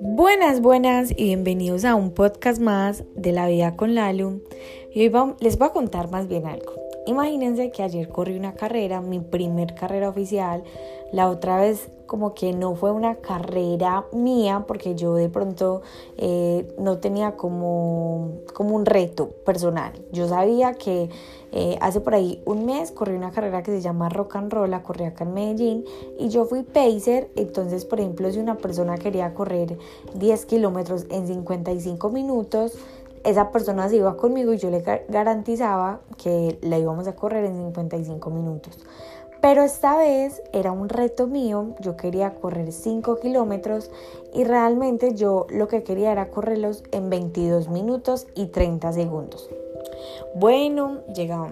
[0.00, 4.42] Buenas, buenas y bienvenidos a un podcast más de la vida con Lalu.
[4.92, 6.81] Y hoy les voy a contar más bien algo.
[7.06, 10.62] Imagínense que ayer corrí una carrera, mi primer carrera oficial.
[11.10, 15.82] La otra vez como que no fue una carrera mía porque yo de pronto
[16.16, 19.92] eh, no tenía como, como un reto personal.
[20.12, 21.08] Yo sabía que
[21.52, 24.70] eh, hace por ahí un mes corrí una carrera que se llama Rock and Roll,
[24.70, 25.84] la corrí acá en Medellín
[26.18, 27.30] y yo fui pacer.
[27.34, 29.76] Entonces, por ejemplo, si una persona quería correr
[30.14, 32.78] 10 kilómetros en 55 minutos,
[33.24, 37.56] esa persona se iba conmigo y yo le garantizaba que la íbamos a correr en
[37.56, 38.78] 55 minutos.
[39.40, 43.90] Pero esta vez era un reto mío, yo quería correr 5 kilómetros
[44.32, 49.50] y realmente yo lo que quería era correrlos en 22 minutos y 30 segundos.
[50.36, 51.00] Bueno,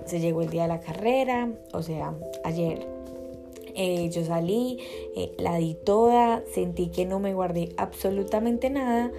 [0.04, 2.14] se llegó el día de la carrera, o sea,
[2.44, 2.86] ayer
[3.74, 4.78] eh, yo salí,
[5.16, 9.10] eh, la di toda, sentí que no me guardé absolutamente nada,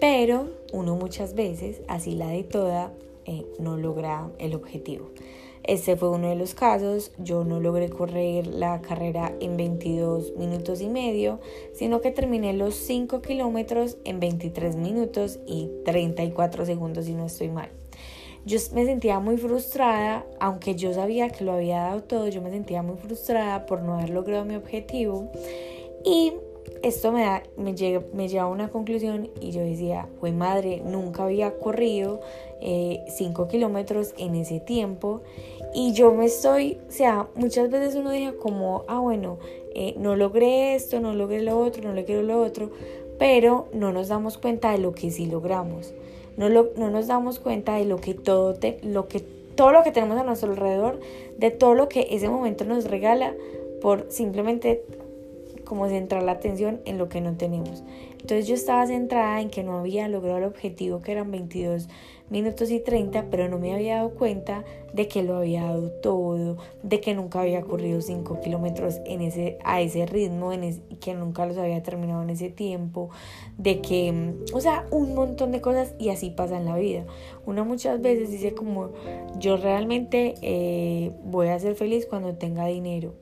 [0.00, 2.92] pero uno muchas veces, así la di toda,
[3.26, 5.10] eh, no logra el objetivo.
[5.62, 10.80] Este fue uno de los casos, yo no logré correr la carrera en 22 minutos
[10.80, 11.38] y medio,
[11.74, 17.50] sino que terminé los 5 kilómetros en 23 minutos y 34 segundos si no estoy
[17.50, 17.68] mal.
[18.46, 22.50] Yo me sentía muy frustrada, aunque yo sabía que lo había dado todo, yo me
[22.50, 25.30] sentía muy frustrada por no haber logrado mi objetivo
[26.06, 26.32] y
[26.82, 30.82] esto me, da, me, llega, me lleva a una conclusión y yo decía, fue madre,
[30.84, 32.20] nunca había corrido
[32.60, 35.22] 5 eh, kilómetros en ese tiempo
[35.74, 39.38] y yo me estoy, o sea, muchas veces uno dice como, ah, bueno,
[39.74, 42.70] eh, no logré esto, no logré lo otro, no logré lo otro,
[43.18, 45.92] pero no nos damos cuenta de lo que sí logramos.
[46.36, 49.20] No, lo, no nos damos cuenta de lo que todo, lo que,
[49.54, 50.98] todo lo que tenemos a nuestro alrededor,
[51.36, 53.34] de todo lo que ese momento nos regala
[53.80, 54.84] por simplemente
[55.70, 57.84] como centrar la atención en lo que no tenemos.
[58.14, 61.88] Entonces yo estaba centrada en que no había logrado el objetivo que eran 22
[62.28, 66.56] minutos y 30, pero no me había dado cuenta de que lo había dado todo,
[66.82, 71.46] de que nunca había corrido 5 kilómetros en ese, a ese ritmo, en que nunca
[71.46, 73.10] los había terminado en ese tiempo,
[73.56, 77.04] de que, mm, o sea, un montón de cosas y así pasa en la vida.
[77.46, 78.90] Uno muchas veces dice como,
[79.38, 83.14] yo realmente eh, voy a ser feliz cuando tenga dinero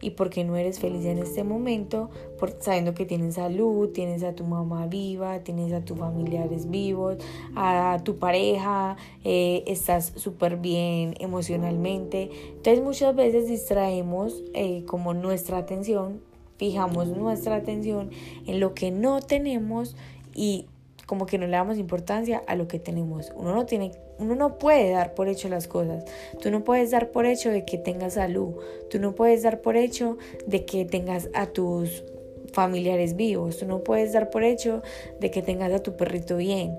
[0.00, 4.34] y porque no eres feliz en este momento, por, sabiendo que tienes salud, tienes a
[4.34, 7.18] tu mamá viva, tienes a tus familiares vivos,
[7.54, 12.30] a tu pareja, eh, estás súper bien emocionalmente.
[12.56, 16.20] Entonces muchas veces distraemos eh, como nuestra atención,
[16.56, 18.10] fijamos nuestra atención
[18.46, 19.96] en lo que no tenemos
[20.34, 20.66] y
[21.06, 23.32] como que no le damos importancia a lo que tenemos.
[23.34, 26.04] Uno no tiene uno no puede dar por hecho las cosas.
[26.40, 28.54] Tú no puedes dar por hecho de que tengas salud.
[28.90, 32.04] Tú no puedes dar por hecho de que tengas a tus
[32.52, 33.58] familiares vivos.
[33.58, 34.82] Tú no puedes dar por hecho
[35.20, 36.78] de que tengas a tu perrito bien.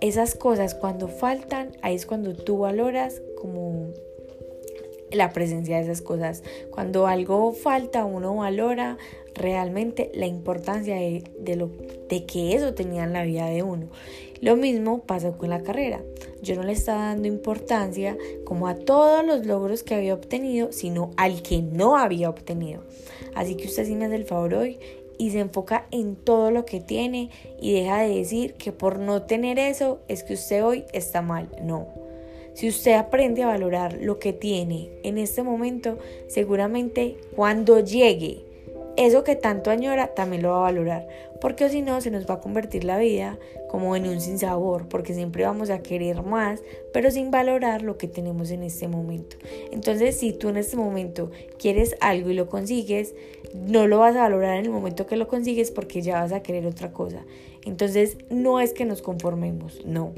[0.00, 3.92] Esas cosas cuando faltan, ahí es cuando tú valoras como
[5.12, 6.42] la presencia de esas cosas.
[6.70, 8.98] Cuando algo falta, uno valora
[9.34, 11.70] realmente la importancia de, lo,
[12.08, 13.88] de que eso tenía en la vida de uno.
[14.40, 16.00] Lo mismo pasó con la carrera.
[16.42, 21.10] Yo no le estaba dando importancia como a todos los logros que había obtenido, sino
[21.16, 22.82] al que no había obtenido.
[23.34, 24.78] Así que usted sí me hace el favor hoy
[25.18, 27.28] y se enfoca en todo lo que tiene
[27.60, 31.50] y deja de decir que por no tener eso es que usted hoy está mal.
[31.62, 31.99] No.
[32.60, 38.44] Si usted aprende a valorar lo que tiene en este momento, seguramente cuando llegue
[38.98, 41.08] eso que tanto añora también lo va a valorar,
[41.40, 43.38] porque si no se nos va a convertir la vida
[43.70, 46.60] como en un sinsabor, porque siempre vamos a querer más,
[46.92, 49.38] pero sin valorar lo que tenemos en este momento.
[49.72, 53.14] Entonces, si tú en este momento quieres algo y lo consigues,
[53.54, 56.42] no lo vas a valorar en el momento que lo consigues porque ya vas a
[56.42, 57.24] querer otra cosa.
[57.64, 60.12] Entonces, no es que nos conformemos, no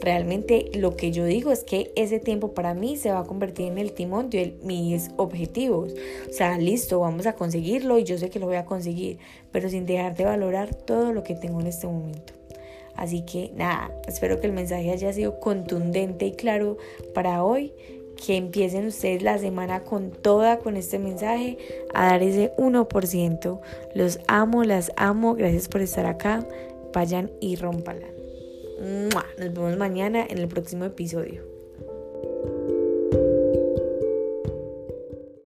[0.00, 3.66] Realmente lo que yo digo es que ese tiempo para mí se va a convertir
[3.66, 5.92] en el timón de mis objetivos.
[6.28, 9.18] O sea, listo, vamos a conseguirlo y yo sé que lo voy a conseguir,
[9.50, 12.32] pero sin dejar de valorar todo lo que tengo en este momento.
[12.94, 16.76] Así que nada, espero que el mensaje haya sido contundente y claro
[17.14, 17.72] para hoy.
[18.26, 21.56] Que empiecen ustedes la semana con toda, con este mensaje,
[21.94, 23.60] a dar ese 1%.
[23.94, 25.36] Los amo, las amo.
[25.36, 26.44] Gracias por estar acá.
[26.92, 28.17] Vayan y rómpala.
[28.78, 31.57] Nos vemos mañana en el próximo episodio.